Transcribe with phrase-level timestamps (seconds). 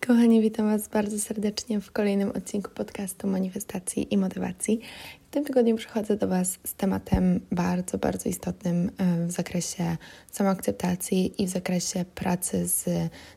[0.00, 4.80] Kochani, witam Was bardzo serdecznie w kolejnym odcinku podcastu Manifestacji i Motywacji.
[5.26, 9.96] W tym tygodniu przychodzę do Was z tematem bardzo, bardzo istotnym e, w zakresie
[10.30, 12.84] samoakceptacji i w zakresie pracy z,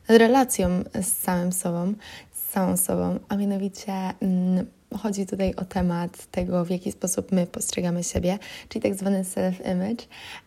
[0.08, 0.68] relacją
[1.02, 1.94] z samym sobą,
[2.32, 4.66] z samą sobą, a mianowicie mm,
[4.98, 8.38] chodzi tutaj o temat tego, w jaki sposób my postrzegamy siebie,
[8.68, 10.02] czyli tak zwany self-image.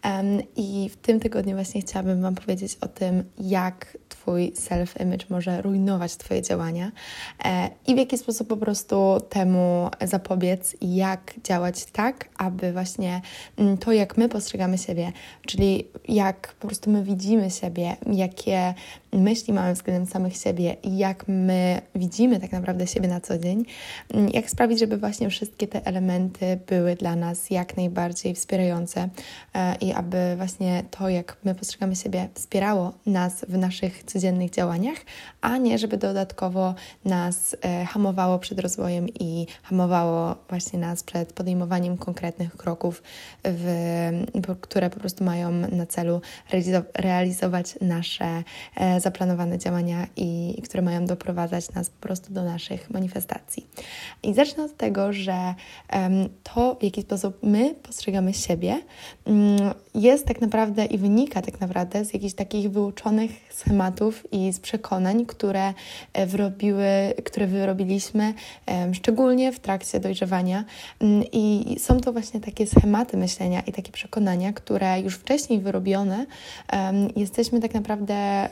[0.05, 5.62] Um, I w tym tygodniu właśnie chciałabym Wam powiedzieć o tym, jak Twój self-image może
[5.62, 6.91] rujnować Twoje działania
[7.45, 13.22] e, i w jaki sposób po prostu temu zapobiec jak działać tak, aby właśnie
[13.58, 15.12] mm, to, jak my postrzegamy siebie,
[15.48, 18.73] czyli jak po prostu my widzimy siebie, jakie
[19.14, 23.66] myśli mamy względem samych siebie i jak my widzimy tak naprawdę siebie na co dzień,
[24.14, 29.09] mm, jak sprawić, żeby właśnie wszystkie te elementy były dla nas jak najbardziej wspierające
[29.54, 34.98] e, i aby właśnie to, jak my postrzegamy siebie, wspierało nas w naszych codziennych działaniach,
[35.42, 36.76] a nie żeby dodatkowo
[37.06, 43.03] nas e, hamowało przed rozwojem i hamowało właśnie nas przed podejmowaniem konkretnych kroków,
[43.44, 44.12] w,
[44.62, 46.22] które po prostu mają na celu
[46.95, 48.44] realizować nasze
[48.75, 53.68] e, zaplanowane działania i, które mają doprowadzać nas po prostu do naszych manifestacji.
[54.23, 55.55] I zacznę od tego, że
[56.43, 58.81] to, w jaki sposób my postrzegamy siebie,
[59.25, 59.57] um,
[59.95, 65.26] jest tak naprawdę i wynika tak naprawdę z jakichś takich wyuczonych schematów i z przekonań,
[65.26, 65.73] które
[66.14, 66.86] e, wyrobiły,
[67.26, 68.34] które wyrobiliśmy,
[68.94, 70.64] szczególnie w trakcie dojrzewania.
[71.00, 76.26] Mm, I są to właśnie takie schematy myślenia i takie przekonania, które już wcześniej wyrobione,
[77.16, 78.48] jesteśmy tak naprawdę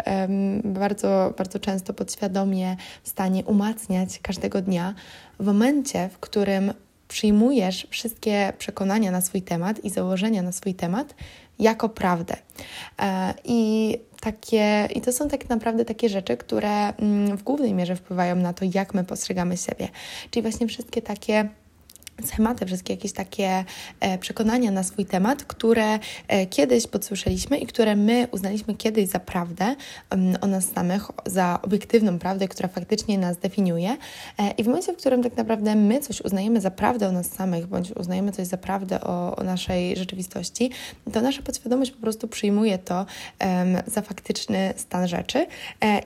[0.64, 4.94] bardzo, bardzo często podświadomie w stanie umacniać każdego dnia
[5.40, 6.74] w momencie, w którym
[7.08, 11.16] przyjmujesz wszystkie przekonania na swój temat i założenia na swój temat
[11.62, 12.36] jako prawdę.
[13.00, 17.96] E, I takie, i to są tak naprawdę takie rzeczy, które mm, w głównej mierze
[17.96, 19.88] wpływają na to, jak my postrzegamy siebie.
[20.32, 21.50] Czyli właśnie wszystkie takie
[22.28, 23.66] schematy, wszystkie jakieś takie
[24.00, 29.20] e, przekonania na swój temat, które e, kiedyś podsłyszeliśmy i które my uznaliśmy kiedyś za
[29.20, 29.76] prawdę
[30.12, 33.98] um, o nas samych, za obiektywną prawdę, która faktycznie nas definiuje.
[34.38, 37.32] E, I w momencie, w którym tak naprawdę my coś uznajemy za prawdę o nas
[37.32, 40.72] samych, bądź uznajemy coś za prawdę o, o naszej rzeczywistości,
[41.14, 43.06] to nasza podświadomość po prostu przyjmuje to
[43.88, 45.46] za faktyczny stan rzeczy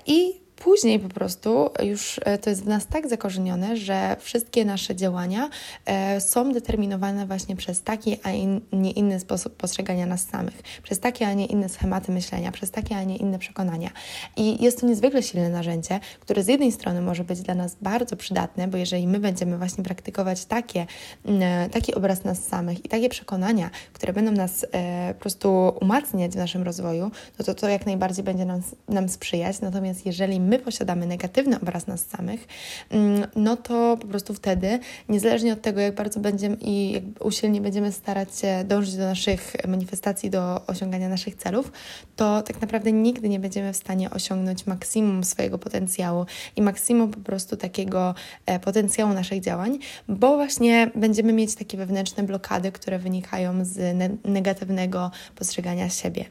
[0.05, 4.95] i Później po prostu już e, to jest w nas tak zakorzenione, że wszystkie nasze
[4.95, 5.49] działania
[5.85, 8.29] e, są determinowane właśnie przez taki, a
[8.75, 12.95] nie inny sposób postrzegania nas samych, przez takie, a nie inne schematy myślenia, przez takie,
[12.95, 13.89] a nie inne przekonania.
[14.38, 18.16] I jest to niezwykle silne narzędzie, które z jednej strony może być dla nas bardzo
[18.16, 20.85] przydatne, bo jeżeli my będziemy właśnie praktykować takie,
[21.25, 24.66] e, taki obraz nas samych i takie przekonania, które będą nas
[25.13, 29.61] po prostu umacniać w naszym rozwoju, no to to jak najbardziej będzie nam, nam sprzyjać.
[29.61, 32.47] Natomiast jeżeli my posiadamy negatywny obraz nas samych,
[32.89, 34.79] mm, no to po prostu wtedy,
[35.09, 39.53] niezależnie od tego, jak bardzo będziemy i jak usilnie będziemy starać się dążyć do naszych
[39.67, 41.72] manifestacji, do osiągania naszych celów,
[42.16, 47.19] to tak naprawdę nigdy nie będziemy w stanie osiągnąć maksimum swojego potencjału i maksimum po
[47.19, 53.66] prostu takiego e, potencjału naszych działań, bo właśnie będziemy mieć takie wewnętrzne blokady, które wynikają
[53.66, 56.25] z ne negatywnego postrzegania siebie.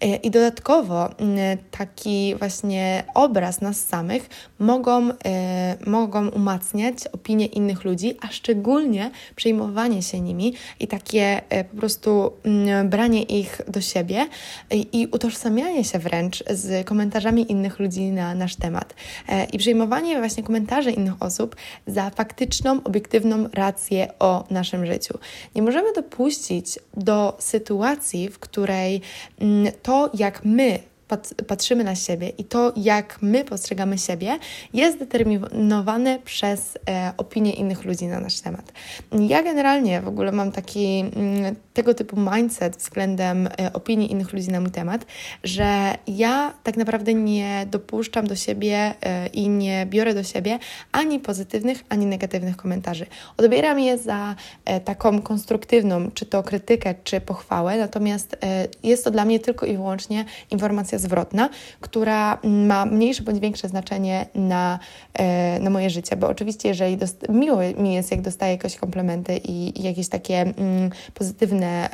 [0.00, 1.10] E, I dodatkowo
[1.70, 4.28] taki właśnie obraz nas samych
[4.58, 11.64] mogą, e, mogą umacniać opinie innych ludzi, a szczególnie przejmowanie się nimi i takie e,
[11.64, 14.26] po prostu mm, branie ich do siebie
[14.70, 18.94] i, utożsamianie się wręcz z komentarzami innych ludzi na nasz temat.
[19.28, 21.56] E, I przejmowanie właśnie komentarzy innych osób
[21.86, 25.18] za faktyczną, obiektywną rację o naszym życiu.
[25.54, 29.00] Nie możemy dopuścić do sytuacji, w której
[29.40, 30.78] mm, to, jak my
[31.46, 34.38] patrzymy na siebie i to, jak my postrzegamy siebie,
[34.72, 38.72] jest determinowane przez e, opinie innych ludzi na nasz temat.
[39.12, 44.50] Ja generalnie w ogóle mam taki mm, tego typu mindset względem e, opinii innych ludzi
[44.50, 45.06] na mój temat,
[45.44, 50.58] że ja tak naprawdę nie dopuszczam do siebie e, i nie biorę do siebie
[50.92, 53.06] ani pozytywnych, ani negatywnych komentarzy.
[53.36, 54.34] Odbieram je za
[54.64, 59.66] e, taką konstruktywną, czy to krytykę, czy pochwałę, natomiast e, jest to dla mnie tylko
[59.66, 61.48] i wyłącznie informacja zwrotna,
[61.80, 64.78] która ma mniejsze bądź większe znaczenie na,
[65.14, 66.98] e, na moje życie, bo oczywiście, jeżeli
[67.28, 71.88] miło mi jest, jak dostaję jakieś komplementy i, i jakieś takie mm, pozytywne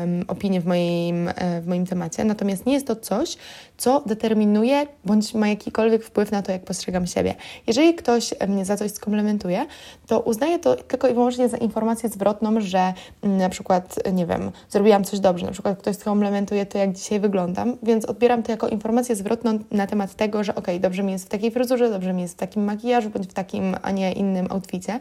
[0.00, 3.36] um, opinie w moim, e, w moim temacie, natomiast nie jest to coś,
[3.76, 7.34] co determinuje bądź ma jakikolwiek wpływ na to, jak postrzegam siebie.
[7.66, 9.66] Jeżeli ktoś mnie za coś skomplementuje,
[10.06, 12.92] to uznaję to tylko i wyłącznie za informację zwrotną, że
[13.22, 17.76] na przykład, nie wiem, zrobiłam coś dobrze, na przykład ktoś skomplementuje to, jak dzisiaj wyglądam,
[17.82, 21.28] więc odbieram to jako informację zwrotną na temat tego, że ok, dobrze mi jest w
[21.28, 25.00] takiej fryzurze, dobrze mi jest w takim makijażu, bądź w takim, a nie innym outficie,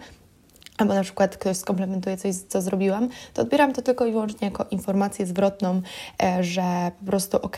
[0.82, 4.66] albo na przykład ktoś skomplementuje coś, co zrobiłam, to odbieram to tylko i wyłącznie jako
[4.72, 5.82] informację zwrotną,
[6.24, 7.58] e, że po prostu ok,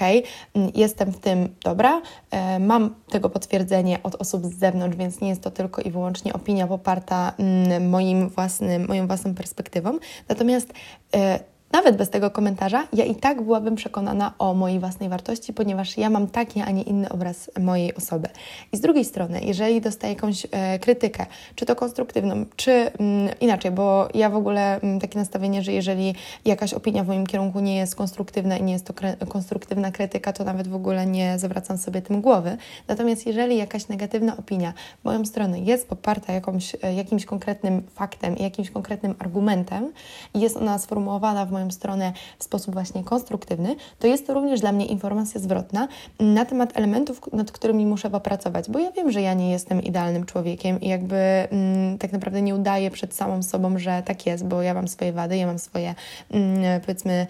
[0.75, 2.01] jestem w tym dobra,
[2.31, 6.33] e, mam tego potwierdzenie od osób z zewnątrz, więc nie jest to tylko i wyłącznie
[6.33, 7.33] opinia poparta
[7.79, 9.97] moim własnym, moją własną perspektywą.
[10.29, 10.73] Natomiast
[11.15, 11.39] e,
[11.73, 16.09] nawet bez tego komentarza, ja i tak byłabym przekonana o mojej własnej wartości, ponieważ ja
[16.09, 18.27] mam taki, a nie inny obraz mojej osoby.
[18.71, 21.25] I z drugiej strony, jeżeli dostaję jakąś e, krytykę,
[21.55, 26.15] czy to konstruktywną, czy mm, inaczej, bo ja w ogóle mm, takie nastawienie, że jeżeli
[26.45, 28.93] jakaś opinia w moim kierunku nie jest konstruktywna i nie jest to
[29.27, 32.57] konstruktywna krytyka, to nawet w ogóle nie zawracam sobie tym głowy.
[32.87, 38.37] Natomiast jeżeli jakaś negatywna opinia w moją stronę jest poparta jakąś, e, jakimś konkretnym faktem
[38.37, 39.91] i jakimś konkretnym argumentem
[40.33, 44.33] i jest ona sformułowana w moim moją stronę w sposób właśnie konstruktywny, to jest to
[44.33, 45.87] również dla mnie informacja zwrotna
[46.19, 50.25] na temat elementów, nad którymi muszę popracować, bo ja wiem, że ja nie jestem idealnym
[50.25, 54.61] człowiekiem i jakby mm, tak naprawdę nie udaję przed samą sobą, że tak jest, bo
[54.61, 55.95] ja mam swoje wady, ja mam swoje
[56.31, 57.27] mm, powiedzmy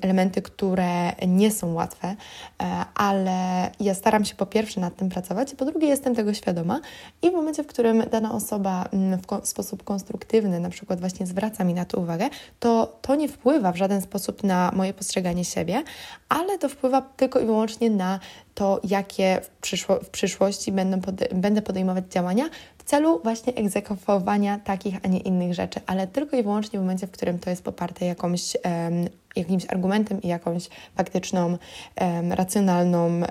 [0.00, 5.54] elementy, które nie są łatwe, e, ale ja staram się po pierwsze nad tym pracować,
[5.54, 6.80] po drugie jestem tego świadoma
[7.22, 11.64] i w momencie, w którym dana osoba mm, w sposób konstruktywny na przykład właśnie zwraca
[11.64, 12.28] mi na to uwagę,
[12.60, 15.82] to to nie wpływa wpływa w żaden sposób na moje postrzeganie siebie,
[16.28, 18.20] ale to wpływa tylko i wyłącznie na
[18.54, 22.48] to, jakie w, przyszło, w przyszłości będą pode będę podejmować działania
[22.78, 27.06] w celu właśnie egzekwowania takich, a nie innych rzeczy, ale tylko i wyłącznie w momencie,
[27.06, 31.58] w którym to jest poparte jakąś um, jakimś argumentem i jakąś faktyczną,
[32.00, 33.24] um, racjonalną, um,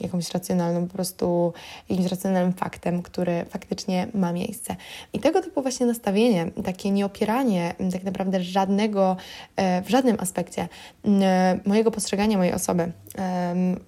[0.00, 1.52] jakąś racjonalną po prostu,
[1.88, 4.76] jakimś racjonalnym faktem, który faktycznie ma miejsce.
[5.12, 9.16] I tego typu właśnie nastawienie, takie nieopieranie tak naprawdę żadnego,
[9.56, 10.68] e, w żadnym aspekcie
[11.66, 12.92] mojego postrzegania mojej osoby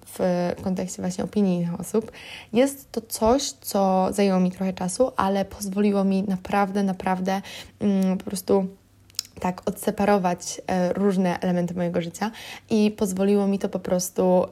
[0.05, 2.11] w kontekście właśnie opinii innych osób,
[2.53, 7.41] jest to coś, co zajęło mi trochę czasu, ale pozwoliło mi naprawdę, naprawdę
[7.79, 8.67] mm, po prostu
[9.39, 12.31] tak odseparować e, różne elementy mojego życia
[12.69, 14.45] i pozwoliło mi to po prostu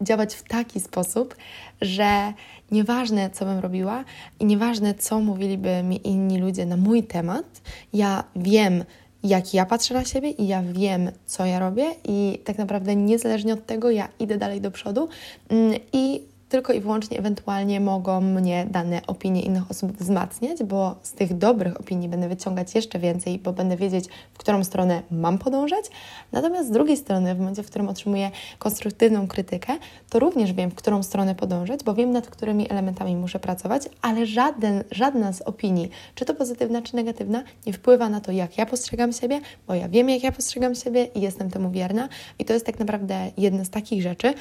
[0.00, 1.36] działać w taki sposób,
[1.80, 2.32] że
[2.70, 4.04] nieważne co bym robiła
[4.40, 7.60] i nieważne co mówiliby mi inni ludzie na mój temat,
[7.92, 8.84] ja wiem,
[9.22, 13.54] jak ja patrzę na siebie i ja wiem, co ja robię, i tak naprawdę niezależnie
[13.54, 15.08] od tego, ja idę dalej do przodu
[15.48, 21.12] mm, i tylko i wyłącznie ewentualnie mogą mnie dane opinie innych osób wzmacniać, bo z
[21.12, 24.04] tych dobrych opinii będę wyciągać jeszcze więcej, bo będę wiedzieć,
[24.34, 25.84] w którą stronę mam podążać.
[26.32, 29.72] Natomiast z drugiej strony, w momencie, w którym otrzymuję konstruktywną krytykę,
[30.10, 34.26] to również wiem, w którą stronę podążać, bo wiem, nad którymi elementami muszę pracować, ale
[34.26, 38.66] żaden, żadna z opinii, czy to pozytywna, czy negatywna, nie wpływa na to, jak ja
[38.66, 42.08] postrzegam siebie, bo ja wiem, jak ja postrzegam siebie i jestem temu wierna.
[42.38, 44.34] I to jest tak naprawdę jedna z takich rzeczy,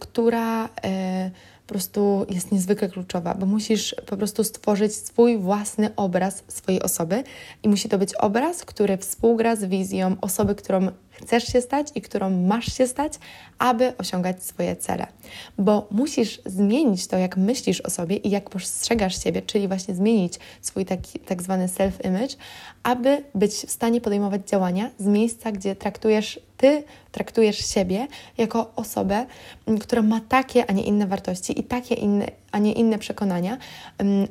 [0.00, 0.64] która.
[0.64, 6.82] Yy, po prostu jest niezwykle kluczowa, bo musisz po prostu stworzyć swój własny obraz swojej
[6.82, 7.24] osoby
[7.62, 12.00] i musi to być obraz, który współgra z wizją osoby, którą chcesz się stać i
[12.00, 13.12] którą masz się stać,
[13.58, 15.06] aby osiągać swoje cele.
[15.58, 20.38] Bo musisz zmienić to, jak myślisz o sobie i jak postrzegasz siebie, czyli właśnie zmienić
[20.60, 22.36] swój taki tak zwany self-image,
[22.82, 28.06] aby być w stanie podejmować działania z miejsca, gdzie traktujesz ty traktujesz siebie
[28.38, 29.26] jako osobę,
[29.80, 33.58] która ma takie, a nie inne wartości i takie, inne, a nie inne przekonania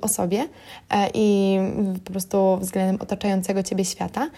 [0.01, 0.47] o sobie
[0.89, 1.57] e, i
[2.05, 4.29] po prostu względem otaczającego ciebie świata,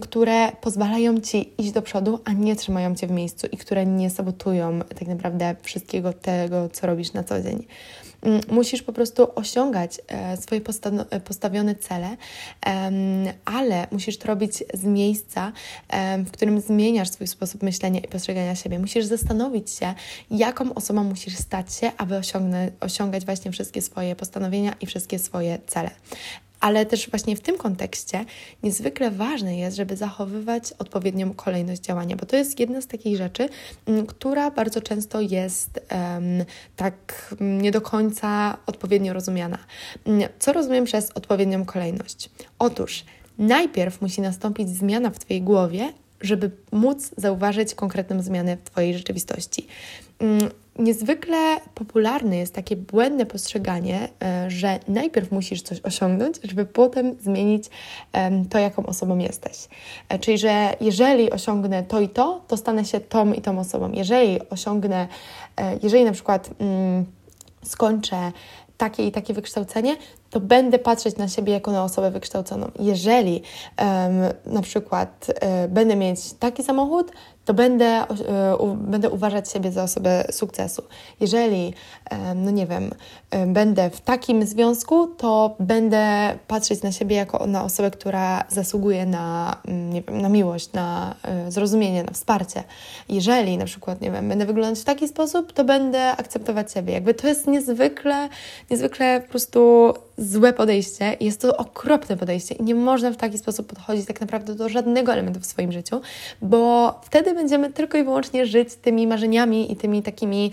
[0.00, 4.10] które pozwalają ci iść do przodu, a nie trzymają cię w miejscu i które nie
[4.10, 7.66] sabotują tak naprawdę wszystkiego tego, co robisz na co dzień.
[8.22, 10.60] Mm, musisz po prostu osiągać e, swoje
[11.10, 12.16] e, postawione cele,
[13.44, 15.52] ale musisz to robić z miejsca,
[16.26, 18.78] w którym zmieniasz swój sposób myślenia i postrzegania siebie.
[18.78, 19.94] Musisz zastanowić się,
[20.30, 22.20] jaką osobą musisz stać się, aby
[22.80, 25.90] osiągać właśnie wszystkie swoje postanowienia i wszystkie swoje cele.
[26.60, 28.24] Ale też właśnie w tym kontekście
[28.62, 33.48] niezwykle ważne jest, żeby zachowywać odpowiednią kolejność działania, bo to jest jedna z takich rzeczy,
[33.86, 36.44] mm, która bardzo często jest um,
[36.76, 39.58] tak nie do końca odpowiednio rozumiana.
[40.06, 42.30] Mm, co rozumiem przez odpowiednią kolejność?
[42.58, 43.04] Otóż
[43.38, 49.66] najpierw musi nastąpić zmiana w Twojej głowie, żeby móc zauważyć konkretną zmianę w Twojej rzeczywistości.
[50.18, 57.16] Mm, niezwykle popularne jest takie błędne postrzeganie, e, że najpierw musisz coś osiągnąć, żeby potem
[57.20, 57.64] zmienić
[58.50, 59.68] to, jaką osobą jesteś.
[60.08, 63.92] E, czyli, że jeżeli osiągnę to i to, to stanę się tą i tą osobą.
[63.92, 65.08] Jeżeli osiągnę,
[65.56, 67.04] e, jeżeli na przykład mm,
[67.64, 68.32] skończę
[68.78, 69.96] takie i takie wykształcenie,
[70.30, 72.70] to będę patrzeć na siebie jako na osobę wykształconą.
[72.78, 73.42] Jeżeli
[73.78, 74.14] um,
[74.54, 77.12] na przykład um, będę mieć taki samochód,
[77.48, 78.04] to będę,
[78.58, 80.82] u, będę uważać siebie za osobę sukcesu.
[81.20, 81.74] Jeżeli,
[82.34, 82.90] no nie wiem,
[83.46, 89.56] będę w takim związku, to będę patrzeć na siebie jako na osobę, która zasługuje na,
[89.68, 92.64] mm, nie wiem, na miłość, na e, zrozumienie, na wsparcie.
[93.08, 96.92] Jeżeli na przykład, nie wiem, będę wyglądać w taki sposób, to będę akceptować siebie.
[96.92, 98.28] Jakby to jest niezwykle,
[98.70, 101.16] niezwykle po prostu złe podejście.
[101.20, 105.12] Jest to okropne podejście i nie można w taki sposób podchodzić tak naprawdę do żadnego
[105.12, 106.00] elementu w swoim życiu,
[106.42, 110.52] bo wtedy będziemy tylko i wyłącznie żyć tymi marzeniami i tymi takimi,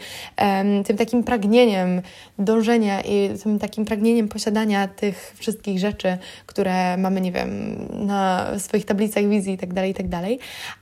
[0.86, 2.02] tym takim pragnieniem
[2.40, 7.76] dążenia i tym takim pragnieniem posiadania tych wszystkich rzeczy, które mamy, nie wiem,
[8.06, 10.06] na swoich tablicach wizji i tak dalej, i tak.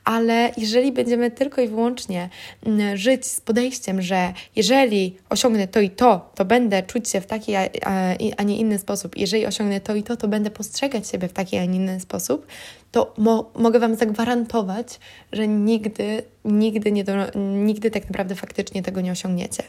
[0.03, 2.29] Ale jeżeli będziemy tylko i wyłącznie
[2.65, 7.25] mm, żyć z podejściem, że jeżeli osiągnę to i to, to będę czuć się w
[7.25, 7.55] taki,
[8.37, 9.17] a nie inny sposób.
[9.17, 12.47] Jeżeli osiągnę to i to, to będę postrzegać siebie w taki, a nie inny sposób,
[12.93, 14.99] to mo mogę Wam zagwarantować,
[15.31, 19.63] że nigdy, nigdy, nie do, nigdy tak naprawdę faktycznie tego nie osiągniecie.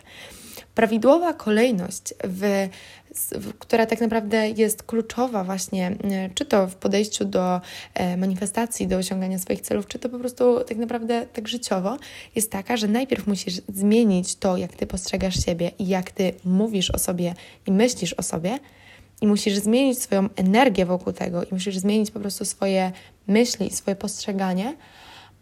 [0.74, 2.68] Prawidłowa kolejność, w,
[3.14, 5.96] w, która tak naprawdę jest kluczowa właśnie,
[6.34, 7.60] czy to w podejściu do
[7.94, 11.96] e, manifestacji, do osiągania swoich celów, czy to po prostu tak naprawdę tak życiowo,
[12.34, 16.90] jest taka, że najpierw musisz zmienić to, jak Ty postrzegasz siebie i jak Ty mówisz
[16.90, 17.34] o sobie
[17.66, 18.58] i myślisz o sobie,
[19.20, 22.92] i musisz zmienić swoją energię wokół tego, i musisz zmienić po prostu swoje
[23.26, 24.76] myśli, swoje postrzeganie,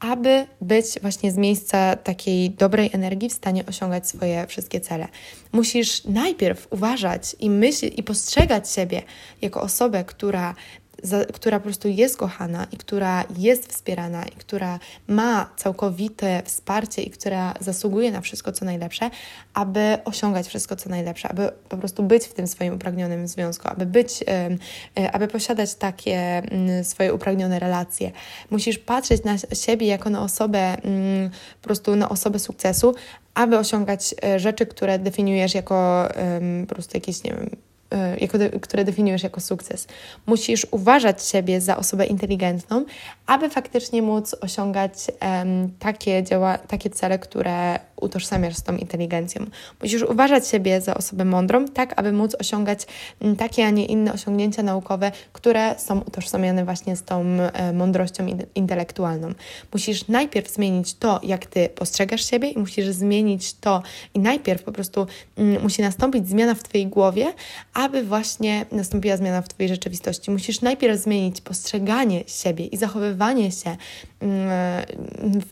[0.01, 5.09] aby być właśnie z miejsca takiej dobrej energii w stanie osiągać swoje wszystkie cele.
[5.53, 9.03] Musisz najpierw uważać i myśleć i postrzegać siebie
[9.43, 10.55] jako osobę, która
[11.03, 14.79] za, która po prostu jest kochana i która jest wspierana i która
[15.09, 19.11] ma całkowite wsparcie i która zasługuje na wszystko, co najlepsze,
[19.55, 23.87] aby osiągać wszystko, co najlepsze, aby po prostu być w tym swoim upragnionym związku, aby
[23.87, 24.25] być,
[24.97, 28.11] e, aby posiadać takie mm, swoje upragnione relacje.
[28.51, 31.31] Musisz patrzeć na siebie jako na osobę, mm,
[31.61, 32.95] po prostu na osobę sukcesu,
[33.35, 36.09] aby osiągać e, rzeczy, które definiujesz jako
[36.69, 37.57] po prostu jakieś, nie wiem,
[38.21, 39.87] jako de, które definiujesz jako sukces.
[40.27, 42.85] Musisz uważać siebie za osobę inteligentną,
[43.27, 49.47] aby faktycznie móc osiągać um, takie, działa, takie cele, które utożsamiasz z tą inteligencją.
[49.83, 52.87] Musisz uważać siebie za osobę mądrą, tak aby móc osiągać
[53.39, 59.33] takie, a nie inne osiągnięcia naukowe, które są utożsamiane właśnie z tą e, mądrością intelektualną.
[59.73, 63.83] Musisz najpierw zmienić to, jak ty postrzegasz siebie i musisz zmienić to
[64.15, 65.07] i najpierw po prostu
[65.37, 67.33] mm, musi nastąpić zmiana w twojej głowie,
[67.83, 70.31] aby właśnie nastąpiła zmiana w twojej rzeczywistości.
[70.31, 73.77] Musisz najpierw zmienić postrzeganie siebie i zachowywanie się
[74.21, 74.85] mm,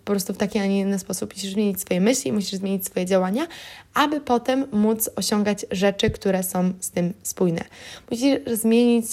[0.05, 1.35] po prostu w taki, a nie inny sposób.
[1.35, 3.47] Musisz zmienić swoje myśli, musisz zmienić swoje działania,
[3.95, 7.65] aby potem móc osiągać rzeczy, które są z tym spójne.
[8.11, 9.07] Musisz zmienić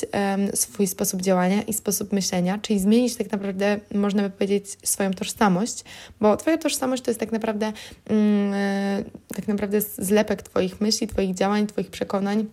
[0.54, 5.84] swój sposób działania i sposób myślenia, czyli zmienić tak naprawdę, można by powiedzieć, swoją tożsamość,
[6.20, 7.74] bo Twoja tożsamość to jest tak naprawdę,
[8.10, 8.54] um,
[9.36, 12.48] tak naprawdę zlepek Twoich myśli, Twoich działań, Twoich przekonań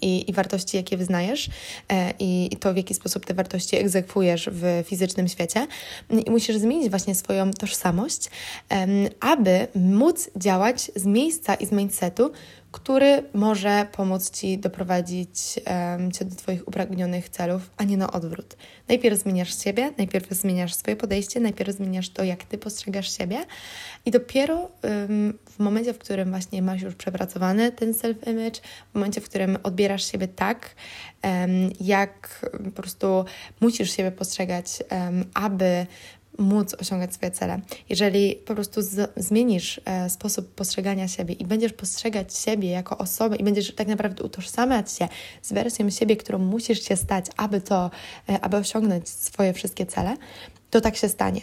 [0.00, 1.48] i, i wartości, jakie wyznajesz
[1.88, 5.66] e, i, to, w jaki sposób te wartości egzekwujesz w fizycznym świecie.
[6.26, 8.30] I musisz zmienić właśnie swoją tożsamość,
[9.20, 12.32] aby móc działać z miejsca i z mindsetu,
[12.72, 18.56] który może pomóc Ci doprowadzić um, Cię do Twoich upragnionych celów, a nie na odwrót.
[18.88, 23.44] Najpierw zmieniasz siebie, najpierw zmieniasz swoje podejście, najpierw zmieniasz to, jak Ty postrzegasz siebie
[24.04, 28.60] i dopiero um, w momencie, w którym właśnie masz już przepracowany ten self-image,
[28.92, 30.74] w momencie, w którym odbierasz siebie tak,
[31.24, 33.24] um, jak po prostu
[33.60, 34.82] musisz siebie postrzegać,
[35.34, 35.86] aby
[36.38, 37.60] móc osiągać swoje cele.
[37.88, 43.36] Jeżeli po prostu z, zmienisz e, sposób postrzegania siebie i będziesz postrzegać siebie jako osobę
[43.36, 45.08] i będziesz tak naprawdę utożsamiać się
[45.42, 47.90] z wersją siebie, którą musisz się stać, aby to,
[48.28, 50.16] e, aby osiągnąć swoje wszystkie cele,
[50.70, 51.40] to tak się stanie.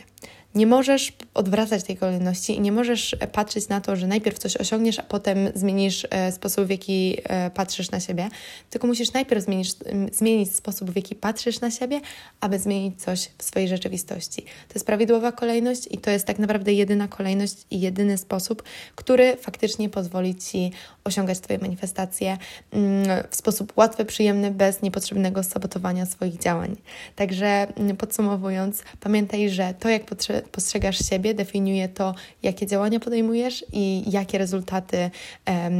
[0.56, 5.00] Nie możesz odwracać tej kolejności i nie możesz patrzeć na to, że najpierw coś osiągniesz,
[5.00, 8.30] a potem zmienisz e, sposób, w jaki e, patrzysz na siebie,
[8.70, 9.74] tylko musisz najpierw zmienić,
[10.12, 12.02] zmienić sposób, w jaki patrzysz na siebie,
[12.40, 14.42] aby zmienić coś w swojej rzeczywistości.
[14.42, 18.64] To jest prawidłowa kolejność i to jest tak naprawdę jedyna kolejność i jedyny sposób,
[18.96, 20.72] który faktycznie pozwoli Ci
[21.10, 22.38] osiągać Twoje manifestacje
[22.72, 26.76] mm, w sposób łatwy, przyjemny, bez niepotrzebnego sabotowania swoich działań.
[27.16, 30.04] Także mm, podsumowując, pamiętaj, że to, jak
[30.52, 35.10] postrzegasz siebie, definiuje to, jakie działania podejmujesz i jakie rezultaty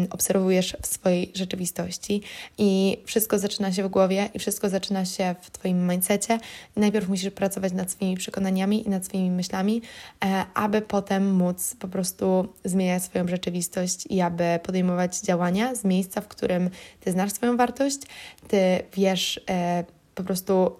[0.10, 2.22] obserwujesz w swojej rzeczywistości.
[2.58, 6.40] I wszystko zaczyna się w głowie i wszystko zaczyna się w Twoim mindsetie.
[6.76, 9.82] Najpierw musisz pracować nad swoimi przekonaniami i nad swoimi myślami,
[10.26, 16.22] e, aby potem móc po prostu zmieniać swoją rzeczywistość i aby podejmować działania z miejsca,
[16.22, 18.00] w którym ty znasz swoją wartość,
[18.48, 18.58] ty
[18.94, 19.84] wiesz e,
[20.16, 20.76] po prostu,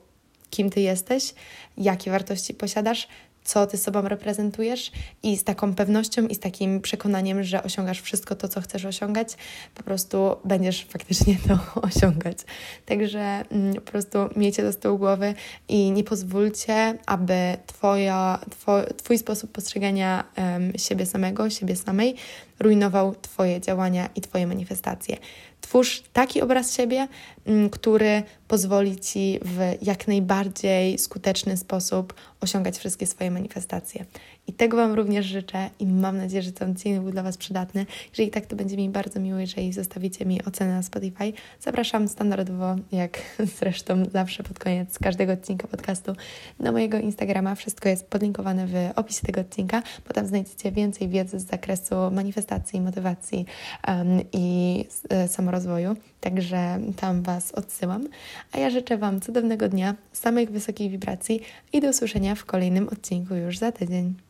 [0.50, 1.34] kim ty jesteś,
[1.78, 3.08] jakie wartości posiadasz,
[3.44, 4.92] co ty sobą reprezentujesz
[5.24, 9.36] i z taką pewnością i z takim przekonaniem, że osiągasz wszystko to, co chcesz osiągać,
[9.76, 12.38] po prostu będziesz faktycznie to osiągać.
[12.86, 15.34] Także mm, po prostu miejcie to z tyłu głowy
[15.68, 22.16] i nie pozwólcie, aby twoja, two, Twój sposób postrzegania um, siebie samego, siebie samej
[22.60, 25.18] rujnował Twoje działania i Twoje manifestacje.
[25.62, 27.08] Twórz taki obraz siebie,
[27.46, 34.06] mm, który pozwoli Ci w jak najbardziej skuteczny sposób osiągać wszystkie swoje manifestacje.
[34.50, 37.86] I tego Wam również życzę i mam nadzieję, że ten odcinek był dla Was przydatny.
[38.12, 41.34] Jeżeli tak, to będzie mi bardzo miło, jeżeli zostawicie mi ocenę na Spotify.
[41.60, 43.20] Zapraszam standardowo, jak
[43.60, 46.16] zresztą zawsze pod koniec każdego odcinka podcastu,
[46.60, 47.56] na mojego Instagrama.
[47.56, 52.82] Wszystko jest podlinkowane w opisie tego odcinka, bo tam znajdziecie więcej wiedzy z zakresu manifestacji,
[52.82, 53.46] motywacji
[53.88, 54.86] um, i
[55.26, 55.96] y, samorozwoju.
[56.22, 58.08] Także tam Was odsyłam.
[58.52, 61.42] A ja życzę Wam cudownego dnia, samych wysokich wibracji
[61.74, 64.30] i do usłyszenia w kolejnym odcinku już za tydzień.